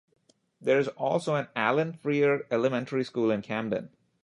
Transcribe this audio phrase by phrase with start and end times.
[0.59, 3.91] There is also an Allen Frear Elementary School in Camden.